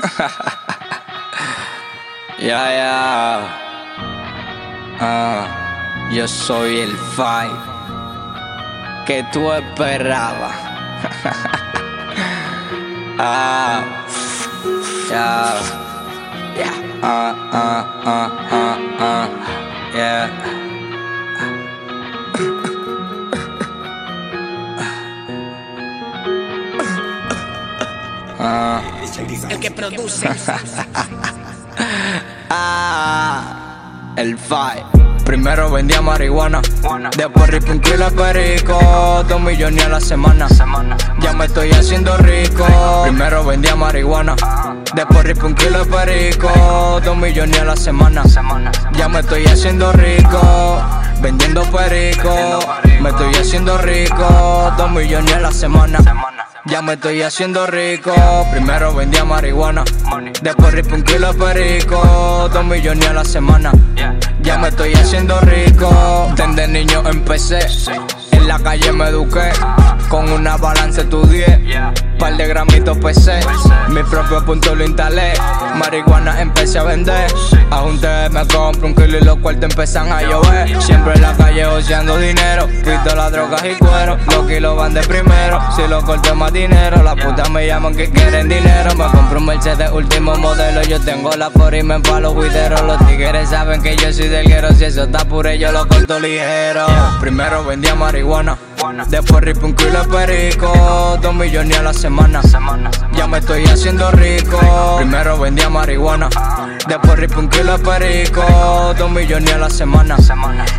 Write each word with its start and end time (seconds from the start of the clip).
Ya, 2.40 2.72
ya. 2.72 2.96
Ah, 4.98 5.44
yo 6.10 6.26
soy 6.26 6.80
el 6.80 6.96
five 7.12 7.52
que 9.04 9.22
tú 9.30 9.52
esperabas. 9.52 10.56
ah, 13.18 13.84
ya. 15.10 15.52
Ya. 16.56 16.72
Ah, 17.02 17.34
ah, 17.52 17.84
ah, 18.06 18.30
ah, 18.50 18.78
ah. 19.00 19.28
Yeah. 19.92 20.59
El 29.48 29.60
que 29.60 29.70
produce. 29.70 30.28
Ah, 32.52 34.12
el 34.16 34.36
five. 34.36 34.84
Primero 35.24 35.70
vendía 35.70 36.02
marihuana, 36.02 36.60
después 37.16 37.48
ripé 37.48 37.70
un 37.70 37.78
kilo 37.78 38.10
de 38.10 38.16
perico, 38.16 39.24
dos 39.28 39.40
millones 39.40 39.84
a 39.84 39.88
la 39.88 40.00
semana. 40.00 40.48
Ya 41.20 41.32
me 41.32 41.44
estoy 41.44 41.70
haciendo 41.70 42.16
rico. 42.16 42.66
Primero 43.04 43.44
vendía 43.44 43.76
marihuana, 43.76 44.34
después 44.96 45.24
ripé 45.24 45.46
un 45.46 45.54
kilo 45.54 45.84
de 45.84 45.96
perico, 45.96 47.00
dos 47.04 47.16
millones 47.16 47.60
a 47.60 47.64
la 47.64 47.76
semana. 47.76 48.24
Ya 48.94 49.08
me 49.08 49.20
estoy 49.20 49.44
haciendo 49.46 49.92
rico, 49.92 50.82
vendiendo 51.22 51.62
perico. 51.70 52.58
Me 53.00 53.10
estoy 53.10 53.32
haciendo 53.34 53.78
rico, 53.78 54.72
dos 54.76 54.90
millones 54.90 55.32
a 55.32 55.40
la 55.40 55.52
semana. 55.52 55.98
Ya 56.70 56.80
me 56.82 56.92
estoy 56.92 57.20
haciendo 57.22 57.66
rico. 57.66 58.14
Primero 58.52 58.94
vendía 58.94 59.24
marihuana. 59.24 59.82
Después 60.40 60.72
ripé 60.72 60.94
un 60.94 61.02
kilo 61.02 61.34
perico. 61.34 62.48
Dos 62.52 62.64
millones 62.64 63.08
a 63.08 63.12
la 63.12 63.24
semana. 63.24 63.72
Ya 64.42 64.56
me 64.56 64.68
estoy 64.68 64.94
haciendo 64.94 65.40
rico. 65.40 66.32
Desde 66.36 66.68
niño 66.68 67.02
empecé. 67.08 67.58
En 68.30 68.46
la 68.46 68.60
calle 68.60 68.92
me 68.92 69.06
eduqué. 69.08 69.50
Con 70.08 70.30
una 70.30 70.56
balanza 70.56 71.00
estudié. 71.00 71.60
Par 72.20 72.36
de 72.36 72.46
gramitos 72.46 72.98
pesé. 72.98 73.40
Mi 73.88 74.02
propio 74.02 74.44
punto 74.44 74.74
lo 74.74 74.84
instalé. 74.84 75.32
Marihuana 75.76 76.42
empecé 76.42 76.78
a 76.78 76.82
vender. 76.82 77.32
A 77.70 77.78
junté 77.78 78.28
me 78.28 78.46
compro 78.46 78.88
un 78.88 78.94
kilo 78.94 79.16
y 79.16 79.22
los 79.22 79.38
cuartos 79.38 79.70
empiezan 79.70 80.12
a 80.12 80.20
llover. 80.20 80.82
Siempre 80.82 81.14
en 81.14 81.22
la 81.22 81.34
calle 81.34 81.64
oceando 81.64 82.18
dinero. 82.18 82.68
las 82.84 83.32
drogas 83.32 83.64
y 83.64 83.74
cuero. 83.76 84.18
Los 84.26 84.46
kilos 84.46 84.76
van 84.76 84.92
de 84.92 85.00
primero. 85.00 85.60
Si 85.74 85.88
los 85.88 86.04
corto 86.04 86.34
más 86.34 86.52
dinero. 86.52 87.02
Las 87.02 87.16
putas 87.16 87.48
me 87.48 87.66
llaman 87.66 87.96
que 87.96 88.10
quieren 88.10 88.50
dinero. 88.50 88.94
Me 88.96 89.06
compro 89.06 89.38
un 89.38 89.46
Mercedes 89.46 89.90
último 89.90 90.34
modelo. 90.36 90.82
Yo 90.82 91.00
tengo 91.00 91.30
la 91.32 91.48
por 91.48 91.74
y 91.74 91.82
me 91.82 91.94
empalo. 91.94 92.34
Los 92.34 93.06
tigres 93.06 93.48
saben 93.48 93.82
que 93.82 93.96
yo 93.96 94.12
soy 94.12 94.28
del 94.28 94.46
guero. 94.46 94.72
Si 94.74 94.84
eso 94.84 95.04
está 95.04 95.24
puro, 95.24 95.54
yo 95.54 95.72
lo 95.72 95.88
corto 95.88 96.20
ligero. 96.20 96.86
Primero 97.18 97.64
vendía 97.64 97.94
marihuana. 97.94 98.58
Después 99.08 99.44
ripé 99.44 99.64
un 99.66 99.74
kilo 99.74 100.02
de 100.02 100.08
perico. 100.08 101.18
Dos 101.20 101.34
millones 101.34 101.78
a 101.78 101.82
la 101.82 101.92
semana. 101.92 102.40
Ya 103.12 103.26
me 103.26 103.38
estoy 103.38 103.64
haciendo 103.64 104.10
rico. 104.10 104.58
Primero 104.96 105.38
vendía 105.38 105.68
marihuana. 105.68 106.30
Después 106.88 107.18
ripé 107.18 107.36
un 107.36 107.48
kilo 107.48 107.76
de 107.76 107.84
perico. 107.84 108.42
Dos 108.96 109.10
millones 109.10 109.52
a 109.52 109.58
la 109.58 109.70
semana. 109.70 110.16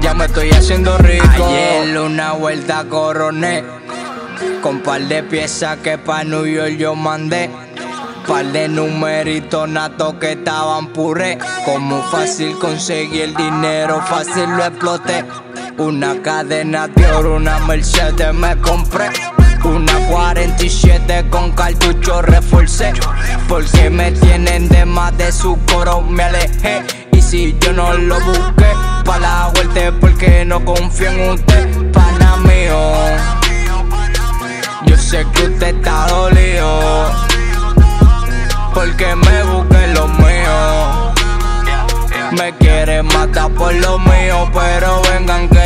Ya 0.00 0.14
me 0.14 0.24
estoy 0.24 0.50
haciendo 0.50 0.96
rico. 0.98 1.46
Ayer 1.46 1.98
una 1.98 2.32
vuelta 2.32 2.84
coroné. 2.88 3.62
Con 4.62 4.80
par 4.80 5.02
de 5.02 5.22
piezas 5.22 5.76
que 5.78 5.98
pa' 5.98 6.24
New 6.24 6.46
York 6.46 6.76
yo 6.78 6.94
mandé. 6.94 7.50
Par 8.26 8.46
de 8.46 8.68
numeritos 8.68 9.68
natos 9.68 10.14
que 10.14 10.32
estaban 10.32 10.88
puré. 10.88 11.38
Como 11.66 12.02
fácil 12.04 12.58
conseguí 12.58 13.20
el 13.20 13.34
dinero, 13.34 14.00
fácil 14.08 14.48
lo 14.56 14.64
exploté. 14.64 15.24
Una 15.82 16.22
cadena 16.22 16.86
de 16.86 17.04
oro, 17.10 17.34
una 17.34 17.58
Mercedes 17.58 18.32
me 18.32 18.56
compré. 18.58 19.10
Una 19.64 19.92
47 20.10 21.24
con 21.28 21.50
cartucho 21.50 22.22
reforcé. 22.22 22.92
Porque 23.48 23.90
me 23.90 24.12
tienen 24.12 24.68
de 24.68 24.84
más 24.84 25.18
de 25.18 25.32
su 25.32 25.58
coro, 25.66 26.00
me 26.00 26.22
alejé. 26.22 26.84
Y 27.10 27.20
si 27.20 27.58
yo 27.58 27.72
no 27.72 27.94
lo 27.94 28.20
busqué, 28.20 28.72
pa' 29.04 29.18
la 29.18 29.50
vuelta 29.54 29.92
porque 30.00 30.44
no 30.44 30.64
confío 30.64 31.10
en 31.10 31.30
usted, 31.30 31.90
pana 31.90 32.36
mío. 32.36 32.78
Yo 34.86 34.96
sé 34.96 35.26
que 35.34 35.42
usted 35.46 35.74
está 35.74 36.06
dolido. 36.06 37.10
Porque 38.72 39.16
me 39.16 39.42
busqué 39.42 39.86
lo 39.88 40.06
mío. 40.06 41.12
Me 42.38 42.56
quieren 42.56 43.06
matar 43.06 43.50
por 43.50 43.74
lo 43.74 43.98
mío, 43.98 44.50
pero 44.54 45.02
vengan 45.02 45.48
que 45.48 45.61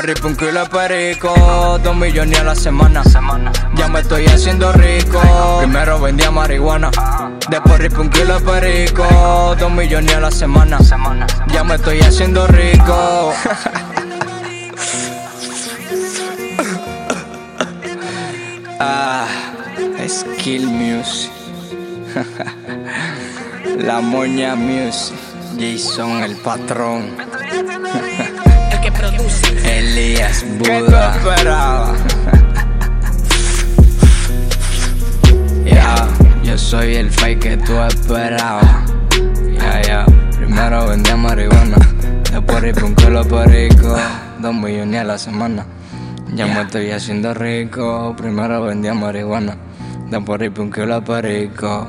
después 0.00 0.16
ripé 0.16 0.28
un 0.28 0.36
kilo 0.36 0.68
perico, 0.68 1.78
dos 1.82 1.96
millones 1.96 2.38
a 2.38 2.44
la 2.44 2.54
semana. 2.54 3.02
Ya 3.74 3.88
me 3.88 4.00
estoy 4.00 4.26
haciendo 4.26 4.72
rico. 4.72 5.20
Primero 5.58 5.98
vendía 6.00 6.30
marihuana, 6.30 6.90
después 7.48 7.80
ripé 7.80 8.00
un 8.00 8.10
kilo 8.10 8.38
perico, 8.40 9.56
dos 9.58 9.72
millones 9.72 10.14
a 10.14 10.20
la 10.20 10.30
semana. 10.30 10.78
Ya 11.48 11.64
me 11.64 11.74
estoy 11.74 11.98
haciendo 12.00 12.46
rico. 12.46 13.32
ah, 18.78 19.26
skill 20.06 20.66
music. 20.66 21.32
La 23.78 24.00
moña 24.00 24.54
music. 24.54 25.16
Jason 25.58 26.22
el 26.22 26.36
patrón. 26.36 27.16
El 28.70 28.80
que 28.80 28.92
produce. 28.92 29.67
Elías 29.98 30.44
Buda. 30.58 31.12
¿Qué 31.12 31.28
esperaba? 31.28 31.94
Ya, 35.64 36.08
yo 36.42 36.56
soy 36.56 36.94
el 36.94 37.10
fake 37.10 37.40
que 37.40 37.56
tú 37.56 37.76
esperabas. 37.80 38.64
Ya, 39.58 39.82
ya. 39.82 40.06
Primero 40.36 40.86
vendía 40.86 41.16
marihuana. 41.16 41.76
Después 42.32 42.62
ripé 42.62 42.84
un 42.84 42.94
kilo 42.94 43.24
de 43.24 43.30
perico. 43.30 43.96
Dos 44.38 44.54
millones 44.54 45.00
a 45.00 45.04
la 45.04 45.18
semana. 45.18 45.66
Ya 46.34 46.46
me 46.46 46.62
estoy 46.62 46.92
haciendo 46.92 47.34
rico. 47.34 48.14
Primero 48.16 48.62
vendía 48.62 48.94
marihuana. 48.94 49.56
Después 50.10 50.40
ripé 50.40 50.60
un 50.60 50.70
kilo 50.70 51.04
perico. 51.04 51.88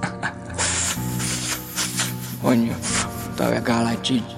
Coño, 2.42 2.72
todavía 3.36 3.62
caga 3.62 3.92
la 3.92 4.02
chicha. 4.02 4.37